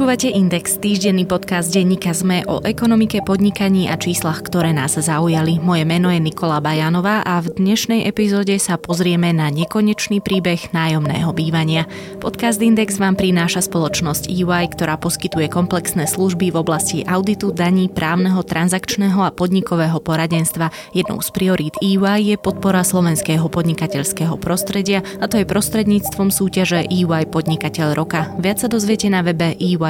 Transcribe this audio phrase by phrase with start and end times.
[0.00, 5.60] Počúvate Index, týždenný podcast denníka ZME o ekonomike, podnikaní a číslach, ktoré nás zaujali.
[5.60, 11.28] Moje meno je Nikola Bajanová a v dnešnej epizóde sa pozrieme na nekonečný príbeh nájomného
[11.36, 11.84] bývania.
[12.16, 18.40] Podcast Index vám prináša spoločnosť EY, ktorá poskytuje komplexné služby v oblasti auditu, daní, právneho,
[18.40, 20.72] transakčného a podnikového poradenstva.
[20.96, 27.28] Jednou z priorít EY je podpora slovenského podnikateľského prostredia a to je prostredníctvom súťaže EY
[27.28, 28.32] Podnikateľ roka.
[28.40, 29.89] Viac sa dozviete na webe EY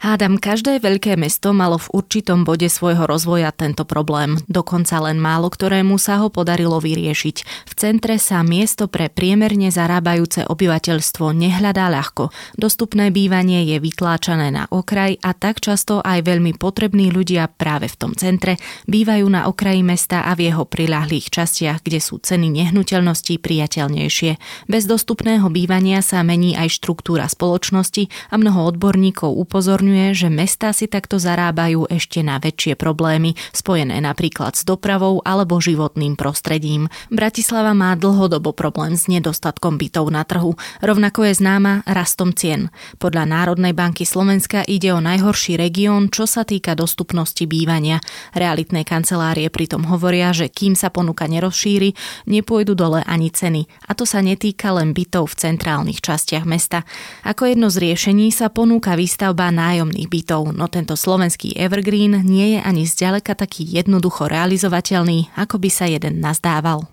[0.00, 4.40] Hádam, každé veľké mesto malo v určitom bode svojho rozvoja tento problém.
[4.48, 7.36] Dokonca len málo ktorému sa ho podarilo vyriešiť.
[7.68, 12.32] V centre sa miesto pre priemerne zarábajúce obyvateľstvo nehľadá ľahko.
[12.56, 18.00] Dostupné bývanie je vytláčané na okraj a tak často aj veľmi potrební ľudia práve v
[18.00, 18.56] tom centre
[18.88, 24.64] bývajú na okraji mesta a v jeho priľahlých častiach, kde sú ceny nehnuteľností priateľnejšie.
[24.64, 30.70] Bez dostupného bývania sa mení aj štruktúra spoločnosti a mnoho odborníkov upozorňuje, upozorňuje, že mestá
[30.70, 36.86] si takto zarábajú ešte na väčšie problémy, spojené napríklad s dopravou alebo životným prostredím.
[37.10, 42.70] Bratislava má dlhodobo problém s nedostatkom bytov na trhu, rovnako je známa rastom cien.
[43.02, 47.98] Podľa Národnej banky Slovenska ide o najhorší región, čo sa týka dostupnosti bývania.
[48.38, 51.98] Realitné kancelárie pritom hovoria, že kým sa ponuka nerozšíri,
[52.30, 53.66] nepôjdu dole ani ceny.
[53.90, 56.86] A to sa netýka len bytov v centrálnych častiach mesta.
[57.26, 62.52] Ako jedno z riešení sa ponúka výstavba nájom nájomných bytov, no tento slovenský evergreen nie
[62.52, 66.84] je ani zďaleka taký jednoducho realizovateľný, ako by sa jeden nazdával.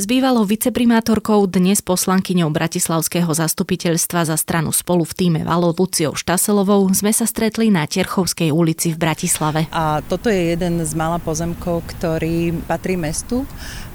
[0.00, 6.88] S bývalou viceprimátorkou, dnes poslankyňou Bratislavského zastupiteľstva za stranu spolu v týme Valo Luciou Štaselovou
[6.96, 9.68] sme sa stretli na Terchovskej ulici v Bratislave.
[9.68, 13.44] A toto je jeden z mála pozemkov, ktorý patrí mestu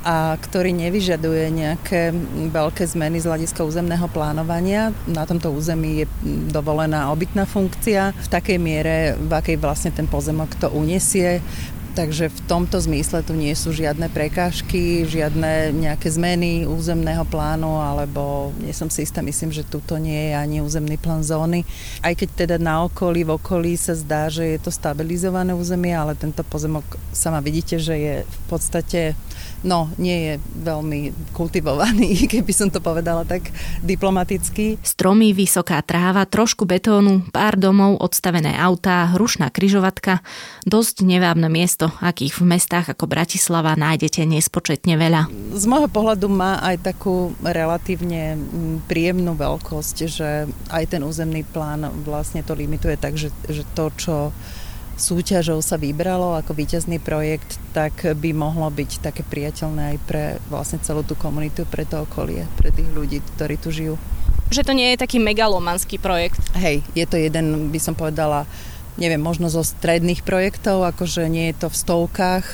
[0.05, 2.13] a ktorý nevyžaduje nejaké
[2.53, 4.93] veľké zmeny z hľadiska územného plánovania.
[5.09, 6.07] Na tomto území je
[6.53, 11.41] dovolená obytná funkcia v takej miere, v akej vlastne ten pozemok to unesie.
[11.95, 18.51] Takže v tomto zmysle tu nie sú žiadne prekážky, žiadne nejaké zmeny územného plánu, alebo
[18.59, 21.63] nie som si istá, myslím, že tuto nie je ani územný plán zóny.
[22.03, 26.19] Aj keď teda na okolí, v okolí sa zdá, že je to stabilizované územie, ale
[26.19, 26.83] tento pozemok
[27.15, 29.15] sama vidíte, že je v podstate
[29.65, 33.49] no, nie je veľmi kultivovaný, keby som to povedala tak
[33.81, 34.77] diplomaticky.
[34.85, 40.21] Stromy, vysoká tráva, trošku betónu, pár domov, odstavené autá, hrušná kryžovatka.
[40.63, 45.29] Dosť nevábne miesto, akých v mestách ako Bratislava nájdete nespočetne veľa.
[45.55, 50.29] Z môjho pohľadu má aj takú relatívne mm, príjemnú veľkosť, že
[50.69, 54.15] aj ten územný plán vlastne to limituje tak, že, že to, čo
[54.95, 60.79] súťažou sa vybralo ako víťazný projekt, tak by mohlo byť také priateľné aj pre vlastne
[60.79, 63.99] celú tú komunitu, pre to okolie, pre tých ľudí, ktorí tu žijú.
[64.53, 66.39] Že to nie je taký megalomanský projekt.
[66.55, 68.47] Hej, je to jeden, by som povedala,
[68.95, 72.45] neviem, možno zo stredných projektov, akože nie je to v stovkách,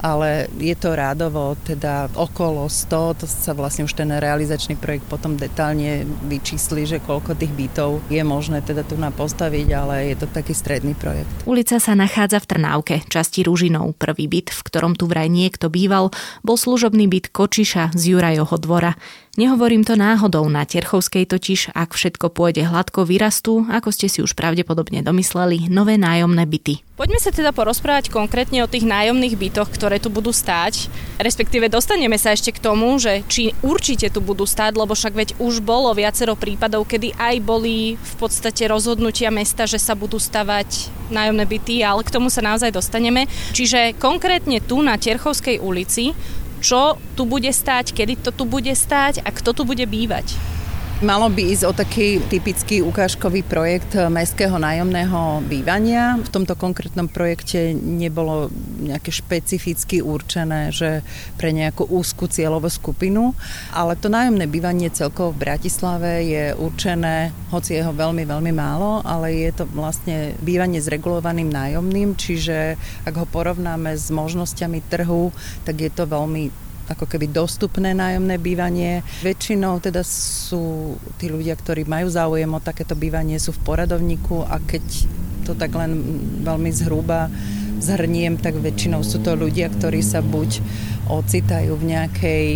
[0.00, 5.36] ale je to rádovo, teda okolo 100, to sa vlastne už ten realizačný projekt potom
[5.36, 10.26] detálne vyčísli, že koľko tých bytov je možné teda tu na postaviť, ale je to
[10.28, 11.28] taký stredný projekt.
[11.44, 13.96] Ulica sa nachádza v Trnávke, časti Ružinov.
[14.00, 16.08] Prvý byt, v ktorom tu vraj niekto býval,
[16.40, 18.96] bol služobný byt Kočiša z Jurajovho dvora.
[19.38, 24.34] Nehovorím to náhodou, na Terchovskej totiž, ak všetko pôjde hladko, vyrastú, ako ste si už
[24.34, 26.82] pravdepodobne domysleli, nové nájomné byty.
[26.98, 30.90] Poďme sa teda porozprávať konkrétne o tých nájomných bytoch, ktoré tu budú stáť.
[31.22, 35.28] Respektíve dostaneme sa ešte k tomu, že či určite tu budú stáť, lebo však veď
[35.38, 40.90] už bolo viacero prípadov, kedy aj boli v podstate rozhodnutia mesta, že sa budú stavať
[41.08, 43.30] nájomné byty, ale k tomu sa naozaj dostaneme.
[43.54, 46.12] Čiže konkrétne tu na Terchovskej ulici,
[46.60, 50.36] čo tu bude stáť, kedy to tu bude stáť a kto tu bude bývať.
[51.00, 56.20] Malo by ísť o taký typický ukážkový projekt mestského nájomného bývania.
[56.20, 58.52] V tomto konkrétnom projekte nebolo
[58.84, 61.00] nejaké špecificky určené, že
[61.40, 63.32] pre nejakú úzku cieľovú skupinu,
[63.72, 69.00] ale to nájomné bývanie celkovo v Bratislave je určené, hoci je ho veľmi, veľmi málo,
[69.00, 72.76] ale je to vlastne bývanie s regulovaným nájomným, čiže
[73.08, 75.32] ak ho porovnáme s možnosťami trhu,
[75.64, 79.06] tak je to veľmi ako keby dostupné nájomné bývanie.
[79.22, 84.58] Väčšinou teda sú tí ľudia, ktorí majú záujem o takéto bývanie, sú v poradovníku a
[84.58, 84.82] keď
[85.46, 86.02] to tak len
[86.42, 87.30] veľmi zhruba
[87.80, 90.60] zhrniem, tak väčšinou sú to ľudia, ktorí sa buď
[91.08, 92.46] ocitajú v nejakej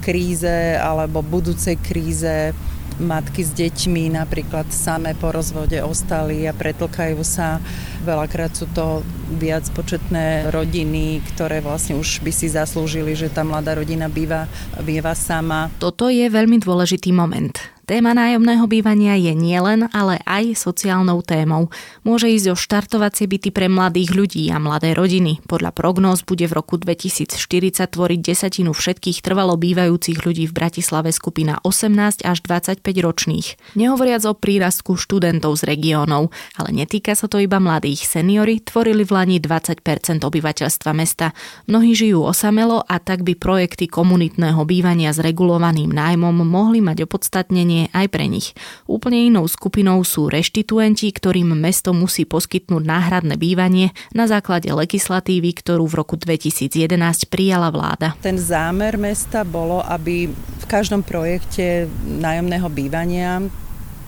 [0.00, 2.54] kríze alebo budúcej kríze,
[3.00, 7.58] matky s deťmi napríklad samé po rozvode ostali a pretlkajú sa.
[8.04, 9.02] Veľakrát sú to
[9.36, 14.46] viac početné rodiny, ktoré vlastne už by si zaslúžili, že tá mladá rodina býva,
[14.84, 15.72] býva sama.
[15.80, 17.54] Toto je veľmi dôležitý moment.
[17.84, 21.68] Téma nájomného bývania je nielen, ale aj sociálnou témou.
[22.00, 25.44] Môže ísť o štartovacie byty pre mladých ľudí a mladé rodiny.
[25.44, 27.36] Podľa prognóz bude v roku 2040
[27.84, 33.76] tvoriť desatinu všetkých trvalo bývajúcich ľudí v Bratislave skupina 18 až 25 ročných.
[33.76, 38.08] Nehovoriac o prírastku študentov z regiónov, ale netýka sa to iba mladých.
[38.08, 41.36] Seniory tvorili v Lani 20% obyvateľstva mesta.
[41.68, 47.73] Mnohí žijú osamelo a tak by projekty komunitného bývania s regulovaným nájmom mohli mať opodstatnenie
[47.74, 48.54] riešenie aj pre nich.
[48.86, 55.90] Úplne inou skupinou sú reštituenti, ktorým mesto musí poskytnúť náhradné bývanie na základe legislatívy, ktorú
[55.90, 58.14] v roku 2011 prijala vláda.
[58.22, 63.42] Ten zámer mesta bolo, aby v každom projekte nájomného bývania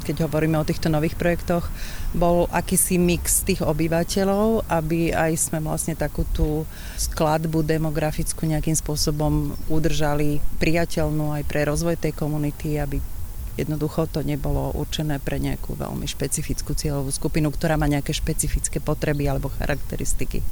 [0.07, 1.67] keď hovoríme o týchto nových projektoch,
[2.15, 6.63] bol akýsi mix tých obyvateľov, aby aj sme vlastne takú tú
[6.95, 13.03] skladbu demografickú nejakým spôsobom udržali priateľnú aj pre rozvoj tej komunity, aby
[13.57, 19.29] Jednoducho to nebolo určené pre nejakú veľmi špecifickú cieľovú skupinu, ktorá má nejaké špecifické potreby
[19.33, 20.45] alebo charakteristiky.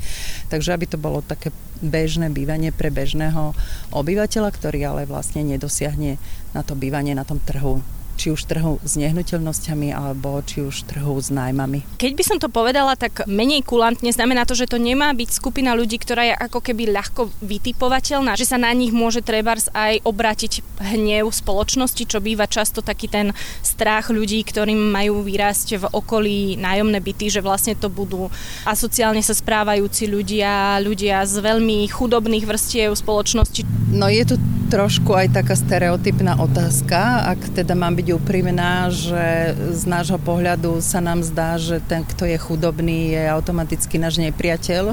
[0.48, 1.52] Takže aby to bolo také
[1.84, 3.52] bežné bývanie pre bežného
[3.92, 6.16] obyvateľa, ktorý ale vlastne nedosiahne
[6.56, 11.18] na to bývanie na tom trhu či už trhu s nehnuteľnosťami alebo či už trhu
[11.18, 11.84] s nájmami.
[11.98, 15.74] Keď by som to povedala tak menej kulantne, znamená to, že to nemá byť skupina
[15.74, 20.64] ľudí, ktorá je ako keby ľahko vytipovateľná, že sa na nich môže trebárs aj obrátiť
[20.80, 27.02] hnev spoločnosti, čo býva často taký ten strach ľudí, ktorým majú vyrásť v okolí nájomné
[27.02, 28.30] byty, že vlastne to budú
[28.64, 33.66] asociálne sa správajúci ľudia, ľudia z veľmi chudobných vrstiev spoločnosti.
[33.94, 34.36] No je tu
[34.74, 40.84] trošku aj taká stereotypná otázka, ak teda mám byť byť úprimná, že z nášho pohľadu
[40.84, 44.92] sa nám zdá, že ten, kto je chudobný, je automaticky náš nepriateľ.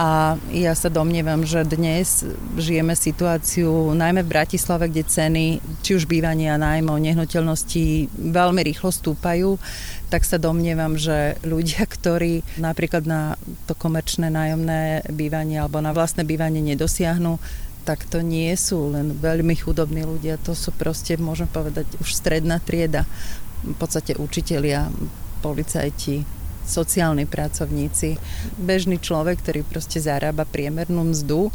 [0.00, 2.24] A ja sa domnievam, že dnes
[2.56, 5.44] žijeme situáciu najmä v Bratislave, kde ceny,
[5.84, 9.60] či už bývania, nájmov, nehnuteľností veľmi rýchlo stúpajú
[10.06, 13.34] tak sa domnievam, že ľudia, ktorí napríklad na
[13.66, 17.42] to komerčné nájomné bývanie alebo na vlastné bývanie nedosiahnu,
[17.86, 22.58] tak to nie sú len veľmi chudobní ľudia, to sú proste, môžem povedať, už stredná
[22.58, 23.06] trieda.
[23.62, 24.90] V podstate učitelia,
[25.38, 26.26] policajti,
[26.66, 28.18] sociálni pracovníci,
[28.58, 31.54] bežný človek, ktorý proste zarába priemernú mzdu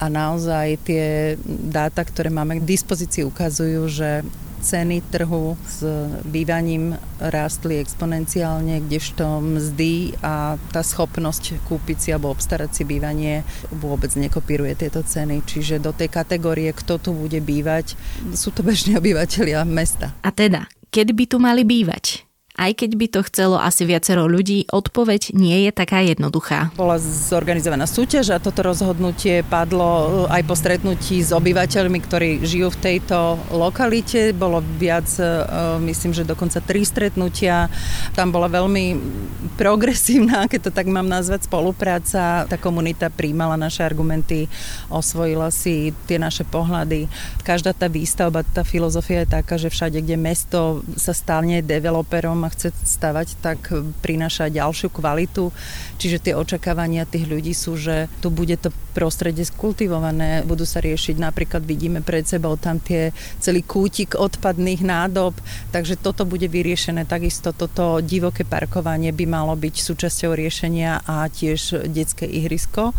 [0.00, 4.24] a naozaj tie dáta, ktoré máme k dispozícii, ukazujú, že
[4.60, 5.80] ceny trhu s
[6.28, 14.12] bývaním rástli exponenciálne, kdežto mzdy a tá schopnosť kúpiť si alebo obstarať si bývanie vôbec
[14.12, 15.42] nekopíruje tieto ceny.
[15.42, 17.96] Čiže do tej kategórie, kto tu bude bývať,
[18.36, 20.12] sú to bežní obyvateľia mesta.
[20.22, 22.27] A teda, kedy by tu mali bývať?
[22.58, 26.74] Aj keď by to chcelo asi viacero ľudí, odpoveď nie je taká jednoduchá.
[26.74, 32.74] Bola zorganizovaná súťaž a toto rozhodnutie padlo eh, aj po stretnutí s obyvateľmi, ktorí žijú
[32.74, 34.34] v tejto lokalite.
[34.34, 37.70] Bolo viac, eh, myslím, že dokonca tri stretnutia.
[38.18, 38.98] Tam bola veľmi
[39.54, 42.42] progresívna, keď to tak mám nazvať, spolupráca.
[42.50, 44.50] Tá komunita príjmala naše argumenty,
[44.90, 47.06] osvojila si tie naše pohľady.
[47.46, 52.72] Každá tá výstavba, tá filozofia je taká, že všade, kde mesto sa stane developerom chce
[52.72, 55.54] stavať, tak prináša ďalšiu kvalitu.
[55.96, 61.22] Čiže tie očakávania tých ľudí sú, že tu bude to prostredie skultivované, budú sa riešiť,
[61.22, 65.38] napríklad vidíme pred sebou tam tie celý kútik odpadných nádob,
[65.70, 67.06] takže toto bude vyriešené.
[67.06, 72.90] Takisto toto divoké parkovanie by malo byť súčasťou riešenia a tiež detské ihrisko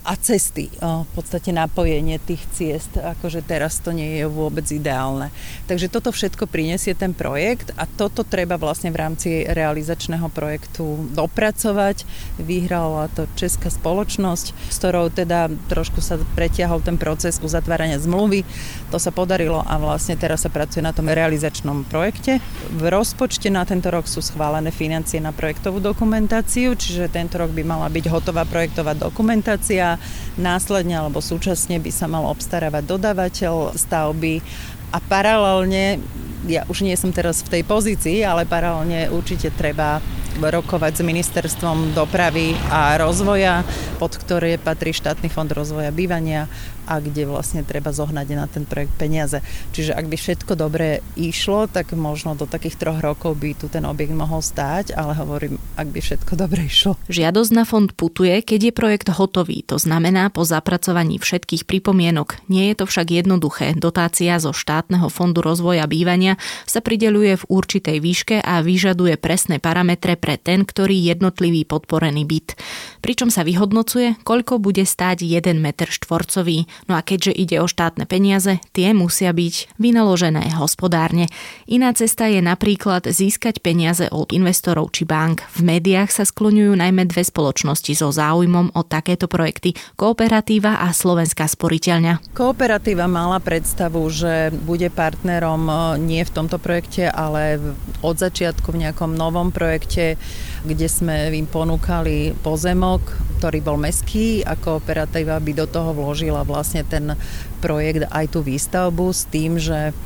[0.00, 5.28] a cesty, v podstate napojenie tých ciest, akože teraz to nie je vôbec ideálne.
[5.68, 12.08] Takže toto všetko prinesie ten projekt a toto treba vlastne v rámci realizačného projektu dopracovať.
[12.40, 18.48] Vyhrala to česká spoločnosť, s ktorou teda trošku sa pretiahol ten proces uzatvárania zmluvy.
[18.88, 22.40] To sa podarilo a vlastne teraz sa pracuje na tom realizačnom projekte.
[22.72, 27.62] V rozpočte na tento rok sú schválené financie na projektovú dokumentáciu, čiže tento rok by
[27.68, 29.89] mala byť hotová projektová dokumentácia
[30.36, 34.44] následne alebo súčasne by sa mal obstarávať dodávateľ stavby.
[34.90, 36.02] A paralelne,
[36.50, 40.02] ja už nie som teraz v tej pozícii, ale paralelne určite treba
[40.38, 43.66] rokovať s ministerstvom dopravy a rozvoja,
[43.98, 46.46] pod ktoré patrí štátny fond rozvoja bývania
[46.90, 49.38] a kde vlastne treba zohnať na ten projekt peniaze.
[49.70, 53.86] Čiže ak by všetko dobre išlo, tak možno do takých troch rokov by tu ten
[53.86, 56.98] objekt mohol stáť, ale hovorím, ak by všetko dobre išlo.
[57.06, 62.42] Žiadosť na fond putuje, keď je projekt hotový, to znamená po zapracovaní všetkých pripomienok.
[62.50, 63.78] Nie je to však jednoduché.
[63.78, 66.34] Dotácia zo štátneho fondu rozvoja bývania
[66.66, 72.58] sa prideluje v určitej výške a vyžaduje presné parametre pre ten, ktorý jednotlivý podporený byt.
[73.04, 76.66] Pričom sa vyhodnocuje, koľko bude stáť 1 meter štvorcový.
[76.88, 81.26] No a keďže ide o štátne peniaze, tie musia byť vynaložené hospodárne.
[81.66, 85.44] Iná cesta je napríklad získať peniaze od investorov či bank.
[85.56, 91.48] V médiách sa skloňujú najmä dve spoločnosti so záujmom o takéto projekty Kooperatíva a Slovenská
[91.50, 92.32] sporiteľňa.
[92.32, 97.58] Kooperatíva mala predstavu, že bude partnerom e, nie v tomto projekte, ale
[98.00, 100.20] od začiatku v nejakom novom projekte,
[100.60, 103.00] kde sme im ponúkali pozemok,
[103.40, 107.16] ktorý bol meský a kooperatíva by do toho vložila vlastne ten
[107.64, 109.96] projekt aj tú výstavbu s tým, že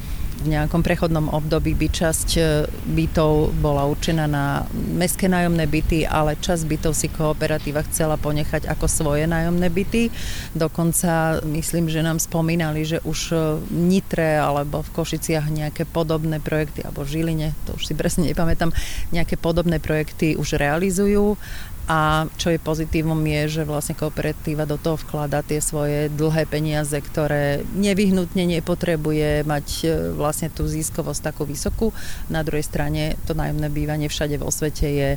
[0.43, 2.43] v nejakom prechodnom období by časť e,
[2.91, 8.87] bytov bola určená na mestské nájomné byty, ale časť bytov si kooperatíva chcela ponechať ako
[8.91, 10.11] svoje nájomné byty.
[10.59, 13.21] Dokonca myslím, že nám spomínali, že už
[13.63, 18.27] v Nitre alebo v Košiciach nejaké podobné projekty, alebo v Žiline, to už si presne
[18.27, 18.75] nepamätám,
[19.15, 21.39] nejaké podobné projekty už realizujú
[21.85, 26.97] a čo je pozitívum je, že vlastne kooperatíva do toho vklada tie svoje dlhé peniaze,
[26.97, 29.87] ktoré nevyhnutne nepotrebuje mať e,
[30.17, 31.93] vlastne tú získovosť takú vysokú.
[32.33, 35.09] Na druhej strane to nájomné bývanie všade vo svete je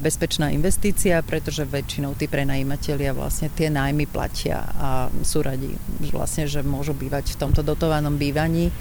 [0.00, 5.76] bezpečná investícia, pretože väčšinou tí prenajímatelia vlastne tie nájmy platia a sú radi
[6.08, 8.72] vlastne, že môžu bývať v tomto dotovanom bývaní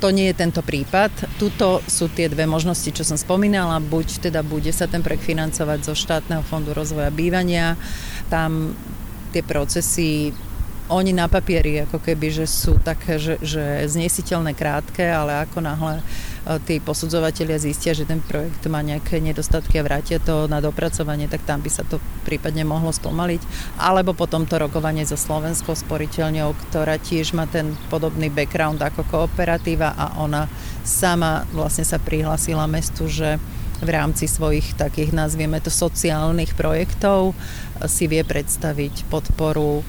[0.00, 1.12] to nie je tento prípad.
[1.36, 3.76] Tuto sú tie dve možnosti, čo som spomínala.
[3.84, 7.76] Buď teda bude sa ten projekt financovať zo štátneho fondu rozvoja bývania.
[8.32, 8.72] Tam
[9.30, 10.32] tie procesy
[10.90, 16.02] oni na papieri ako keby, že sú také, že, že znesiteľné krátke, ale ako náhle
[16.64, 21.44] tí posudzovatelia zistia, že ten projekt má nejaké nedostatky a vrátia to na dopracovanie, tak
[21.44, 23.42] tam by sa to prípadne mohlo stlmaliť.
[23.76, 29.92] Alebo potom to rokovanie so Slovenskou sporiteľňou, ktorá tiež má ten podobný background ako kooperatíva
[29.92, 30.48] a ona
[30.80, 33.36] sama vlastne sa prihlásila mestu, že
[33.80, 37.32] v rámci svojich takých, nazvieme to, sociálnych projektov
[37.88, 39.80] si vie predstaviť podporu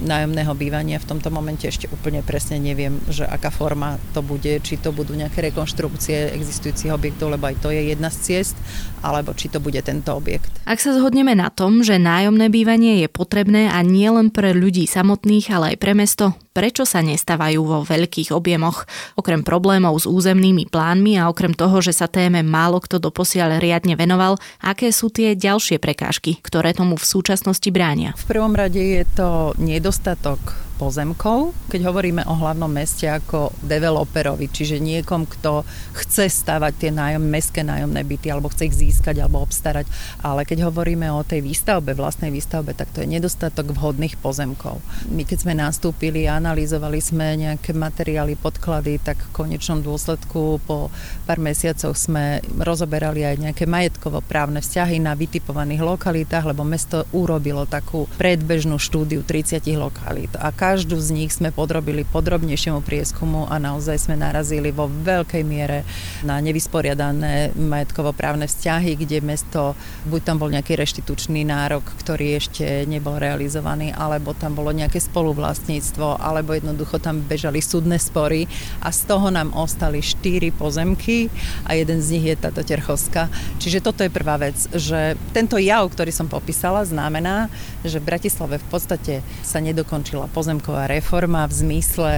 [0.00, 4.80] nájomného bývania v tomto momente ešte úplne presne neviem, že aká forma to bude, či
[4.80, 8.56] to budú nejaké rekonštrukcie existujúcich objektov, lebo aj to je jedna z ciest,
[9.04, 10.48] alebo či to bude tento objekt.
[10.64, 14.88] Ak sa zhodneme na tom, že nájomné bývanie je potrebné a nie len pre ľudí
[14.88, 18.84] samotných, ale aj pre mesto, prečo sa nestávajú vo veľkých objemoch.
[19.16, 23.96] Okrem problémov s územnými plánmi a okrem toho, že sa téme málo kto doposiaľ riadne
[23.96, 28.12] venoval, aké sú tie ďalšie prekážky, ktoré tomu v súčasnosti bránia?
[28.14, 30.38] V prvom rade je to nedostatok
[30.82, 35.62] pozemkov, keď hovoríme o hlavnom meste ako developerovi, čiže niekom, kto
[35.94, 39.86] chce stavať tie nájom, mestské nájomné byty alebo chce ich získať alebo obstarať.
[40.26, 44.82] Ale keď hovoríme o tej výstavbe, vlastnej výstavbe, tak to je nedostatok vhodných pozemkov.
[45.06, 50.90] My keď sme nastúpili a analyzovali sme nejaké materiály, podklady, tak v konečnom dôsledku po
[51.30, 58.10] pár mesiacoch sme rozoberali aj nejaké majetkovo-právne vzťahy na vytipovaných lokalitách, lebo mesto urobilo takú
[58.18, 60.32] predbežnú štúdiu 30 lokalít.
[60.40, 65.84] A každú z nich sme podrobili podrobnejšiemu prieskumu a naozaj sme narazili vo veľkej miere
[66.24, 69.76] na nevysporiadané majetkovo-právne vzťahy, kde mesto,
[70.08, 76.16] buď tam bol nejaký reštitučný nárok, ktorý ešte nebol realizovaný, alebo tam bolo nejaké spoluvlastníctvo,
[76.16, 78.48] alebo jednoducho tam bežali súdne spory
[78.80, 81.28] a z toho nám ostali štyri pozemky
[81.68, 83.28] a jeden z nich je táto Terchovská.
[83.60, 87.52] Čiže toto je prvá vec, že tento jav, ktorý som popísala, znamená,
[87.84, 89.14] že v Bratislave v podstate
[89.44, 92.12] sa nedokončila pozemka pozemková reforma v zmysle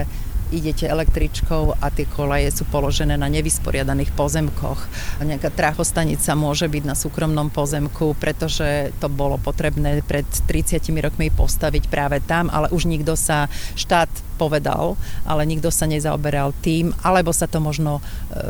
[0.50, 4.76] idete električkou a tie kolaje sú položené na nevysporiadaných pozemkoch.
[5.23, 11.87] Nejaká trachostanica môže byť na súkromnom pozemku, pretože to bolo potrebné pred 30 rokmi postaviť
[11.87, 13.47] práve tam, ale už nikto sa,
[13.79, 18.03] štát povedal, ale nikto sa nezaoberal tým, alebo sa to možno e,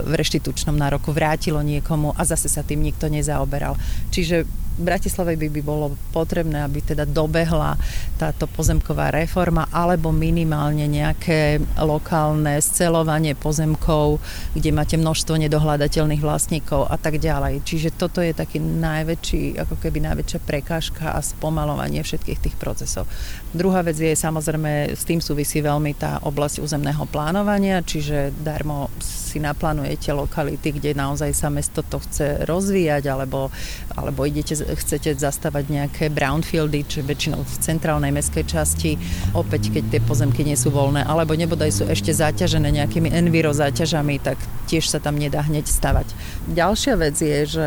[0.09, 3.77] v reštitučnom nároku vrátilo niekomu a zase sa tým nikto nezaoberal.
[4.09, 7.79] Čiže Bratislave by, by bolo potrebné, aby teda dobehla
[8.19, 14.19] táto pozemková reforma alebo minimálne nejaké lokálne scelovanie pozemkov,
[14.55, 17.63] kde máte množstvo nedohľadateľných vlastníkov a tak ďalej.
[17.63, 23.07] Čiže toto je taký najväčší, ako keby najväčšia prekážka a spomalovanie všetkých tých procesov.
[23.55, 29.39] Druhá vec je samozrejme, s tým súvisí veľmi tá oblasť územného plánovania, čiže darmo si
[29.39, 33.51] naplánujete lokality, kde naozaj sa mesto to chce rozvíjať, alebo,
[33.95, 38.97] alebo idete chcete zastavať nejaké brownfieldy, či väčšinou v centrálnej mestskej časti,
[39.37, 44.19] opäť keď tie pozemky nie sú voľné, alebo nebodaj sú ešte zaťažené nejakými enviro záťažami,
[44.25, 46.09] tak tiež sa tam nedá hneď stavať.
[46.49, 47.67] Ďalšia vec je, že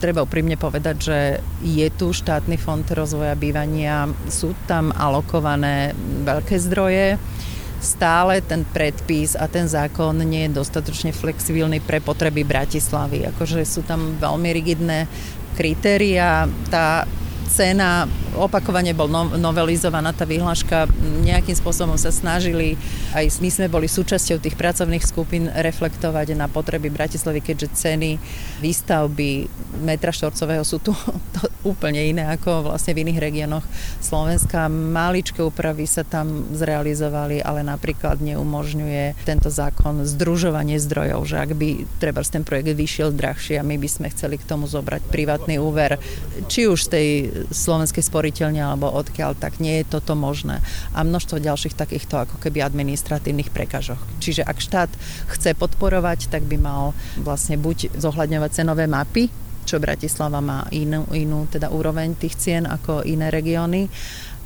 [0.00, 1.18] treba úprimne povedať, že
[1.60, 5.92] je tu štátny fond rozvoja bývania, sú tam alokované
[6.24, 7.20] veľké zdroje,
[7.76, 13.28] stále ten predpis a ten zákon nie je dostatočne flexibilný pre potreby Bratislavy.
[13.36, 15.06] Akože sú tam veľmi rigidné
[15.56, 16.48] kritéria.
[16.70, 17.06] Tá
[17.48, 18.04] cena
[18.36, 20.86] opakovane bol no, novelizovaná tá vyhláška,
[21.24, 22.76] nejakým spôsobom sa snažili,
[23.16, 28.20] aj my sme boli súčasťou tých pracovných skupín reflektovať na potreby Bratislavy, keďže ceny
[28.60, 29.48] výstavby
[29.80, 30.92] metra štvorcového sú tu
[31.72, 33.64] úplne iné ako vlastne v iných regiónoch
[33.98, 34.68] Slovenska.
[34.70, 41.68] Maličké úpravy sa tam zrealizovali, ale napríklad neumožňuje tento zákon združovanie zdrojov, že ak by
[41.98, 45.96] treba ten projekt vyšiel drahšie a my by sme chceli k tomu zobrať privátny úver,
[46.50, 47.08] či už z tej
[47.50, 50.64] slovenskej sporiteľne alebo odkiaľ, tak nie je toto možné.
[50.96, 53.98] A množstvo ďalších takýchto ako keby administratívnych prekažok.
[54.22, 54.90] Čiže ak štát
[55.32, 59.28] chce podporovať, tak by mal vlastne buď zohľadňovať cenové mapy,
[59.66, 63.90] čo Bratislava má inú, inú teda úroveň tých cien ako iné regióny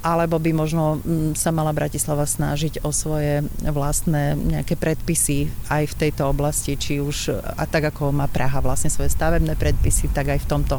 [0.01, 5.99] alebo by možno mm, sa mala Bratislava snažiť o svoje vlastné nejaké predpisy aj v
[6.07, 10.41] tejto oblasti, či už a tak ako má Praha vlastne svoje stavebné predpisy, tak aj
[10.45, 10.77] v tomto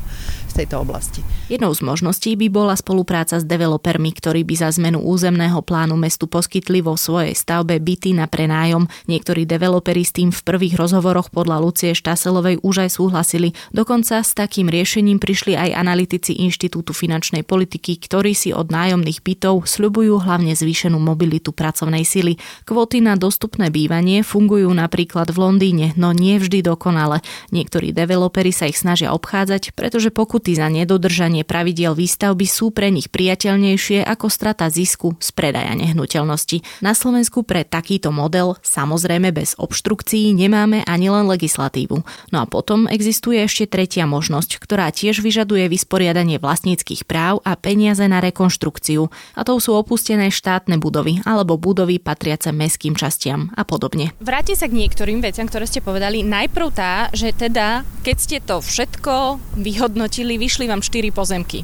[0.51, 1.23] v tejto oblasti.
[1.47, 6.27] Jednou z možností by bola spolupráca s developermi, ktorí by za zmenu územného plánu mestu
[6.27, 8.87] poskytli vo svojej stavbe byty na prenájom.
[9.07, 13.55] Niektorí developeri s tým v prvých rozhovoroch podľa Lucie Štaselovej už aj súhlasili.
[13.71, 19.27] Dokonca s takým riešením prišli aj analytici Inštitútu finančnej politiky, ktorí si od nájomných nájomných
[19.27, 22.39] bytov sľubujú hlavne zvýšenú mobilitu pracovnej sily.
[22.63, 27.19] Kvóty na dostupné bývanie fungujú napríklad v Londýne, no nie vždy dokonale.
[27.51, 33.11] Niektorí developeri sa ich snažia obchádzať, pretože pokuty za nedodržanie pravidiel výstavby sú pre nich
[33.11, 36.63] priateľnejšie ako strata zisku z predaja nehnuteľnosti.
[36.79, 41.99] Na Slovensku pre takýto model samozrejme bez obštrukcií nemáme ani len legislatívu.
[42.31, 48.05] No a potom existuje ešte tretia možnosť, ktorá tiež vyžaduje vysporiadanie vlastníckých práv a peniaze
[48.05, 53.63] na rekonštrukciu funkciu a to sú opustené štátne budovy alebo budovy patriace mestským častiam a
[53.65, 54.13] podobne.
[54.21, 56.21] Vrátim sa k niektorým veciam, ktoré ste povedali.
[56.21, 61.63] Najprv tá, že teda, keď ste to všetko vyhodnotili, vyšli vám 4 pozemky.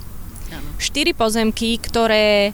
[0.78, 2.54] 4 pozemky, ktoré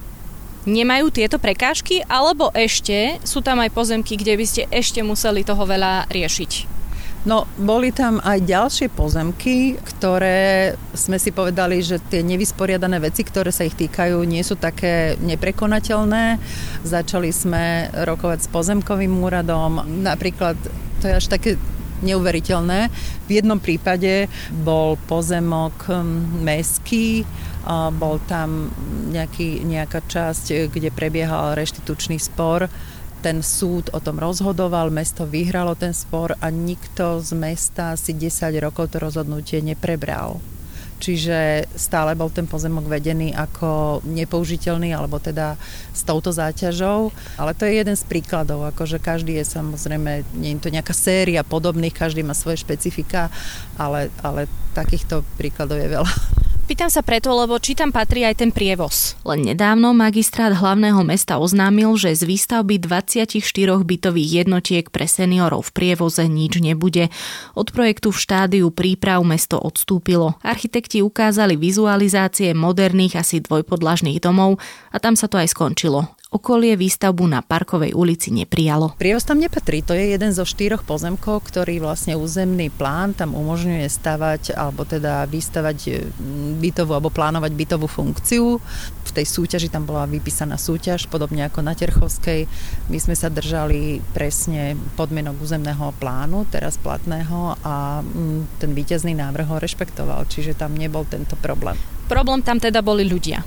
[0.64, 5.68] nemajú tieto prekážky, alebo ešte sú tam aj pozemky, kde by ste ešte museli toho
[5.68, 6.83] veľa riešiť?
[7.24, 13.48] No, boli tam aj ďalšie pozemky, ktoré sme si povedali, že tie nevysporiadané veci, ktoré
[13.48, 16.36] sa ich týkajú, nie sú také neprekonateľné.
[16.84, 19.88] Začali sme rokovať s pozemkovým úradom.
[20.04, 20.60] Napríklad,
[21.00, 21.56] to je až také
[22.04, 22.92] neuveriteľné.
[23.24, 27.24] V jednom prípade bol pozemok hm, meský,
[27.96, 28.68] bol tam
[29.16, 32.68] nejaký, nejaká časť, kde prebiehal reštitučný spor
[33.24, 38.52] ten súd o tom rozhodoval, mesto vyhralo ten spor a nikto z mesta si 10
[38.60, 40.44] rokov to rozhodnutie neprebral.
[41.04, 45.60] Čiže stále bol ten pozemok vedený ako nepoužiteľný, alebo teda
[45.92, 47.12] s touto záťažou.
[47.36, 51.44] Ale to je jeden z príkladov, akože každý je samozrejme, nie je to nejaká séria
[51.44, 53.28] podobných, každý má svoje špecifika,
[53.76, 56.43] ale, ale takýchto príkladov je veľa.
[56.64, 59.20] Pýtam sa preto, lebo či tam patrí aj ten prievoz.
[59.28, 63.36] Len nedávno magistrát hlavného mesta oznámil, že z výstavby 24
[63.84, 67.12] bytových jednotiek pre seniorov v prievoze nič nebude.
[67.60, 70.40] Od projektu v štádiu príprav mesto odstúpilo.
[70.40, 74.56] Architekti ukázali vizualizácie moderných asi dvojpodlažných domov
[74.96, 78.98] a tam sa to aj skončilo okolie výstavbu na Parkovej ulici neprijalo.
[78.98, 83.86] Prievoz tam nepatrí, to je jeden zo štyroch pozemkov, ktorý vlastne územný plán tam umožňuje
[83.86, 85.92] stavať alebo teda vystavať e,
[86.58, 88.58] bytovú alebo plánovať bytovú funkciu.
[89.06, 92.50] V tej súťaži tam bola vypísaná súťaž, podobne ako na Terchovskej.
[92.90, 99.48] My sme sa držali presne podmienok územného plánu, teraz platného a mm, ten víťazný návrh
[99.54, 101.78] ho rešpektoval, čiže tam nebol tento problém.
[102.10, 103.46] Problém tam teda boli ľudia.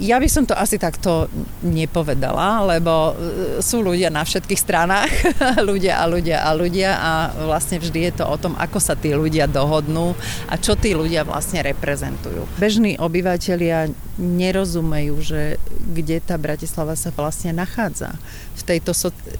[0.00, 1.28] Ja by som to asi takto
[1.60, 3.14] nepovedala, lebo e,
[3.60, 5.12] sú ľudia na všetkých stranách,
[5.70, 7.12] ľudia a ľudia a ľudia a
[7.44, 10.16] vlastne vždy je to o tom, ako sa tí ľudia dohodnú
[10.48, 12.48] a čo tí ľudia vlastne reprezentujú.
[12.56, 18.16] Bežní obyvateľia nerozumejú, že kde tá Bratislava sa vlastne nachádza.
[18.56, 18.92] V tejto,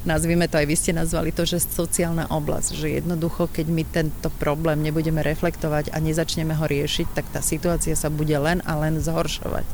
[0.08, 4.28] nazvime to aj vy ste nazvali to, že sociálna oblasť, že jednoducho, keď my tento
[4.40, 8.96] problém nebudeme reflektovať a nezačneme ho riešiť, tak tá situácia sa bude len a len
[8.96, 9.66] zhoršovať.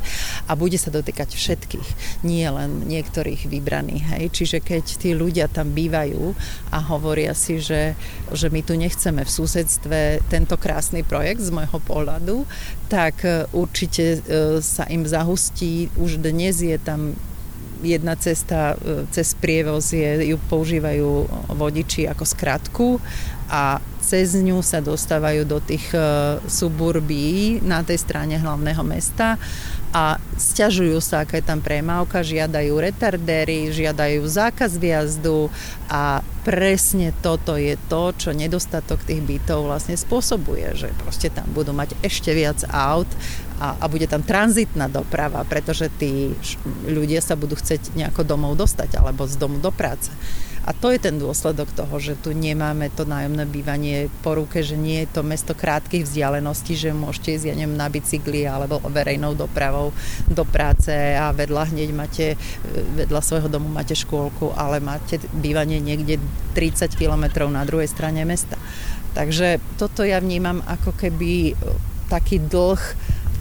[0.51, 1.89] A bude sa dotýkať všetkých,
[2.25, 4.05] nie len niektorých vybraných.
[4.17, 4.25] Hej?
[4.33, 6.37] Čiže keď tí ľudia tam bývajú
[6.71, 7.99] a hovoria si, že,
[8.33, 12.49] že my tu nechceme v susedstve tento krásny projekt z môjho pohľadu,
[12.87, 15.91] tak e, určite e, sa im zahustí.
[15.99, 17.15] Už dnes je tam
[17.85, 22.89] jedna cesta e, cez prievoz je, ju používajú vodiči ako skratku
[23.51, 25.91] a cez ňu sa dostávajú do tých
[26.47, 29.35] suburbí na tej strane hlavného mesta
[29.91, 35.49] a stiažujú sa, aká je tam premávka, žiadajú retardéry, žiadajú zákaz výjazdu
[35.89, 41.75] a presne toto je to, čo nedostatok tých bytov vlastne spôsobuje, že proste tam budú
[41.75, 43.09] mať ešte viac aut
[43.59, 46.37] a, a bude tam tranzitná doprava, pretože tí
[46.87, 50.13] ľudia sa budú chcieť nejako domov dostať alebo z domu do práce.
[50.67, 54.75] A to je ten dôsledok toho, že tu nemáme to nájomné bývanie po ruke, že
[54.75, 59.39] nie je to mesto krátkych vzdialeností, že môžete ísť, ja neviem, na bicykli alebo verejnou
[59.39, 59.95] dopravou
[60.27, 62.27] do práce a vedľa hneď máte,
[62.99, 66.19] vedľa svojho domu máte škôlku, ale máte bývanie niekde
[66.59, 68.59] 30 kilometrov na druhej strane mesta.
[69.15, 71.55] Takže toto ja vnímam ako keby
[72.11, 72.83] taký dlh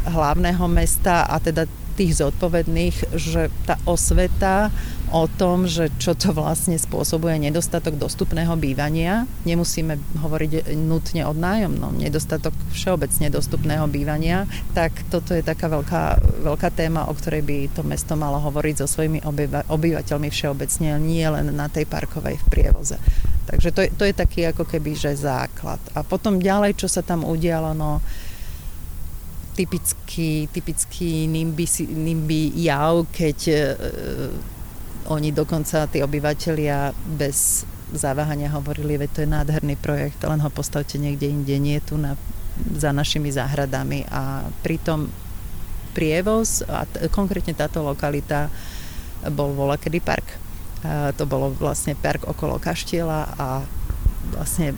[0.05, 4.69] hlavného mesta a teda tých zodpovedných, že tá osveta
[5.15, 9.23] o tom, že čo to vlastne spôsobuje nedostatok dostupného bývania.
[9.47, 14.43] Nemusíme hovoriť nutne o nájomnom, nedostatok všeobecne dostupného bývania,
[14.75, 16.03] tak toto je taká veľká,
[16.43, 21.23] veľká téma, o ktorej by to mesto malo hovoriť so svojimi obyva, obyvateľmi všeobecne, nie
[21.23, 22.99] len na tej parkovej v prievoze.
[23.45, 25.77] Takže to je, to je taký ako keby, že základ.
[25.93, 28.01] A potom ďalej, čo sa tam udialo, no
[29.55, 33.57] typický, typický NIMBY, NIMBY jav, keď e,
[35.07, 37.63] oni dokonca, tí obyvateľia bez
[37.95, 42.19] zaváhania hovorili, veď to je nádherný projekt, len ho postavte niekde inde, nie tu na,
[42.75, 45.07] za našimi záhradami a pritom
[45.95, 48.51] prievoz a t- konkrétne táto lokalita
[49.31, 50.27] bol volakedy park.
[50.83, 53.63] A to bolo vlastne park okolo kaštiela a
[54.35, 54.75] vlastne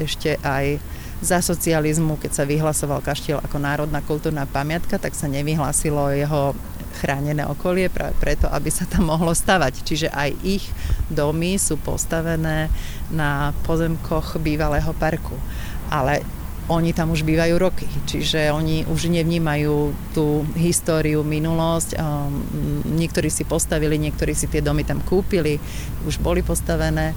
[0.00, 0.80] ešte aj
[1.20, 6.56] za socializmu, keď sa vyhlasoval kaštiel ako národná kultúrna pamiatka, tak sa nevyhlásilo jeho
[7.00, 9.84] chránené okolie práve preto, aby sa tam mohlo stavať.
[9.84, 10.64] Čiže aj ich
[11.12, 12.72] domy sú postavené
[13.12, 15.36] na pozemkoch bývalého parku.
[15.92, 16.24] Ale
[16.70, 21.98] oni tam už bývajú roky, čiže oni už nevnímajú tú históriu, minulosť.
[22.86, 25.58] niektorí si postavili, niektorí si tie domy tam kúpili,
[26.06, 27.10] už boli postavené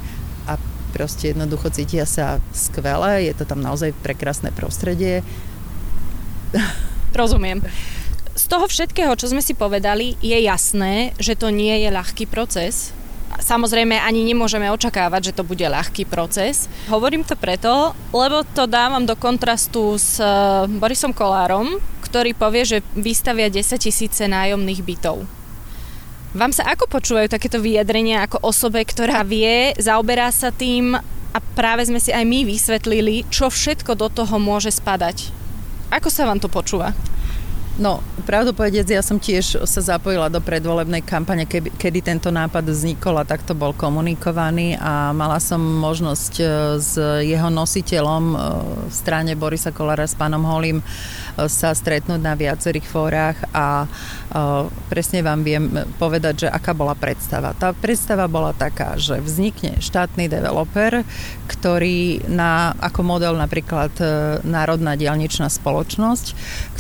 [0.94, 5.26] proste jednoducho cítia sa skvelé, je to tam naozaj prekrásne prostredie.
[7.18, 7.66] Rozumiem.
[8.34, 12.94] Z toho všetkého, čo sme si povedali, je jasné, že to nie je ľahký proces.
[13.34, 16.70] Samozrejme, ani nemôžeme očakávať, že to bude ľahký proces.
[16.90, 20.30] Hovorím to preto, lebo to dávam do kontrastu s eh,
[20.70, 25.26] Borisom Kolárom, ktorý povie, že vystavia 10 tisíce nájomných bytov.
[26.34, 30.98] Vám sa ako počúvajú takéto vyjadrenia ako osobe, ktorá vie, zaoberá sa tým
[31.30, 35.30] a práve sme si aj my vysvetlili, čo všetko do toho môže spadať.
[35.94, 36.98] Ako sa vám to počúva?
[37.74, 42.70] No, pravdu povediac, ja som tiež sa zapojila do predvolebnej kampane, keby, kedy tento nápad
[42.70, 46.46] vznikol a takto bol komunikovaný a mala som možnosť e,
[46.78, 46.94] s
[47.26, 48.38] jeho nositeľom e,
[48.86, 53.90] v strane Borisa Kolára s pánom Holím e, sa stretnúť na viacerých fórach a
[54.90, 55.70] presne vám viem
[56.02, 57.54] povedať, že aká bola predstava.
[57.54, 61.06] Tá predstava bola taká, že vznikne štátny developer,
[61.46, 63.94] ktorý na, ako model napríklad
[64.42, 66.34] Národná dialničná spoločnosť,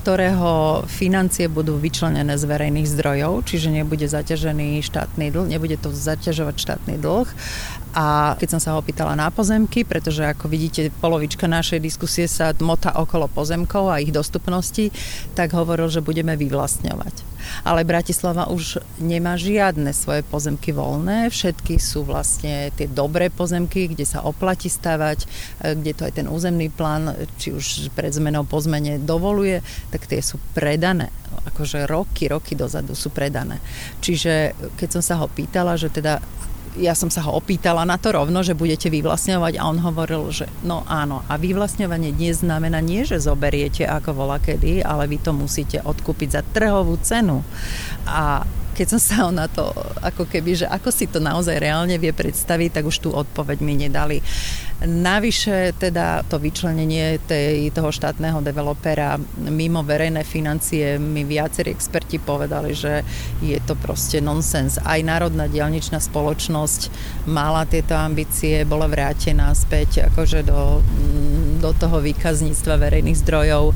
[0.03, 6.55] ktorého financie budú vyčlenené z verejných zdrojov, čiže nebude zaťažený štátny dlh, nebude to zaťažovať
[6.59, 7.31] štátny dlh.
[7.93, 12.51] A keď som sa ho opýtala na pozemky, pretože ako vidíte, polovička našej diskusie sa
[12.57, 14.89] mota okolo pozemkov a ich dostupnosti,
[15.37, 22.07] tak hovoril, že budeme vyvlastňovať ale Bratislava už nemá žiadne svoje pozemky voľné, všetky sú
[22.07, 27.13] vlastne tie dobré pozemky, kde sa oplatí stavať, e, kde to aj ten územný plán,
[27.37, 29.59] či už pred zmenou po zmene dovoluje,
[29.91, 31.11] tak tie sú predané.
[31.53, 33.59] Akože roky, roky dozadu sú predané.
[33.99, 36.23] Čiže keď som sa ho pýtala, že teda
[36.77, 40.45] ja som sa ho opýtala na to rovno, že budete vyvlastňovať a on hovoril, že
[40.65, 41.21] no áno.
[41.29, 46.29] A vyvlastňovanie dnes znamená nie, že zoberiete ako vola kedy, ale vy to musíte odkúpiť
[46.33, 47.45] za trhovú cenu.
[48.09, 48.41] A
[48.73, 49.69] keď som sa na to,
[50.01, 53.77] ako keby, že ako si to naozaj reálne vie predstaviť, tak už tú odpoveď mi
[53.77, 54.17] nedali.
[54.83, 62.75] Navyše teda to vyčlenenie tej, toho štátneho developera mimo verejné financie mi viacerí experti povedali,
[62.75, 62.99] že
[63.39, 64.75] je to proste nonsens.
[64.83, 66.91] Aj Národná dielničná spoločnosť
[67.31, 70.83] mala tieto ambície, bola vrátená späť akože do,
[71.63, 73.71] do toho výkazníctva verejných zdrojov.
[73.71, 73.73] E,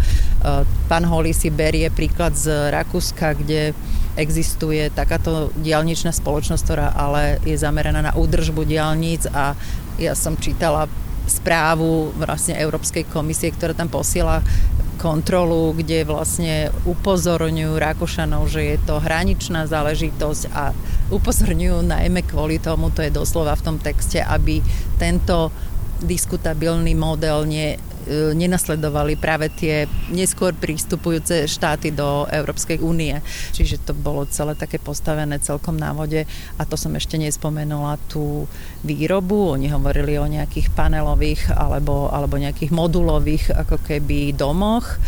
[0.91, 3.71] pán Holi si berie príklad z Rakúska, kde
[4.17, 9.53] existuje takáto diálničná spoločnosť, ktorá ale je zameraná na údržbu diálnic a
[10.01, 10.89] ja som čítala
[11.30, 14.41] správu vlastne Európskej komisie, ktorá tam posiela
[14.97, 20.73] kontrolu, kde vlastne upozorňujú Rakúšanov, že je to hraničná záležitosť a
[21.13, 24.63] upozorňujú najmä kvôli tomu, to je doslova v tom texte, aby
[24.97, 25.53] tento
[26.01, 27.87] diskutabilný model nie, E,
[28.33, 33.19] nenasledovali práve tie neskôr prístupujúce štáty do Európskej únie.
[33.51, 36.23] Čiže to bolo celé také postavené celkom na vode
[36.57, 38.47] a to som ešte nespomenula tú
[38.81, 39.59] výrobu.
[39.59, 44.99] Oni hovorili o nejakých panelových alebo, alebo nejakých modulových ako keby domoch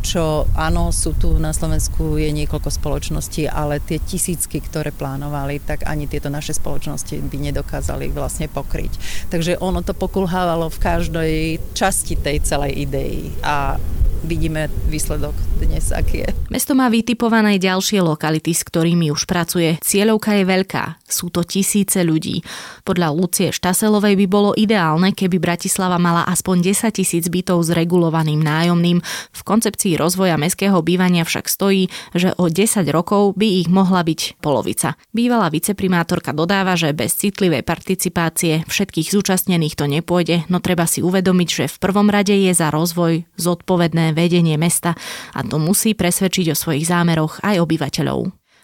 [0.00, 5.84] čo áno, sú tu na Slovensku je niekoľko spoločností, ale tie tisícky, ktoré plánovali, tak
[5.86, 8.92] ani tieto naše spoločnosti by nedokázali vlastne pokryť.
[9.28, 11.34] Takže ono to pokulhávalo v každej
[11.76, 13.76] časti tej celej idei a
[14.24, 16.30] vidíme výsledok dnes, aký je.
[16.52, 19.80] Mesto má vytipované ďalšie lokality, s ktorými už pracuje.
[19.80, 22.44] Cieľovka je veľká, sú to tisíce ľudí.
[22.84, 28.40] Podľa Lucie Štaselovej by bolo ideálne, keby Bratislava mala aspoň 10 tisíc bytov s regulovaným
[28.40, 28.98] nájomným.
[29.32, 34.42] V koncepcii rozvoja mestského bývania však stojí, že o 10 rokov by ich mohla byť
[34.42, 34.98] polovica.
[35.14, 41.48] Bývalá viceprimátorka dodáva, že bez citlivej participácie všetkých zúčastnených to nepôjde, no treba si uvedomiť,
[41.48, 44.98] že v prvom rade je za rozvoj zodpovedné vedenie mesta
[45.34, 48.39] a to musí presvedčiť o svojich zámeroch aj obyvateľov.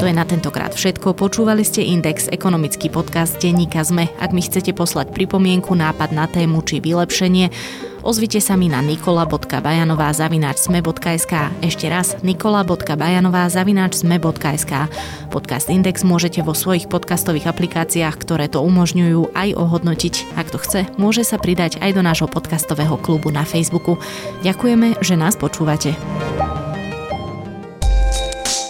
[0.00, 1.12] To je na tentokrát všetko.
[1.12, 4.08] Počúvali ste Index, ekonomický podcast denníka ZME.
[4.16, 7.52] Ak mi chcete poslať pripomienku, nápad na tému či vylepšenie,
[8.00, 11.52] ozvite sa mi na nikola.bajanová zavináč sme.sk.
[11.60, 14.88] Ešte raz nikola.bajanová zavináč sme.sk.
[15.28, 20.32] Podcast Index môžete vo svojich podcastových aplikáciách, ktoré to umožňujú, aj ohodnotiť.
[20.32, 24.00] Ak to chce, môže sa pridať aj do nášho podcastového klubu na Facebooku.
[24.48, 25.92] Ďakujeme, že nás počúvate.